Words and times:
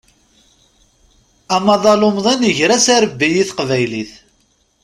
Amaḍal 1.55 2.01
umḍin 2.07 2.47
iger-as 2.49 2.85
arebbi 2.95 3.27
i 3.41 3.43
teqbaylit. 3.49 4.13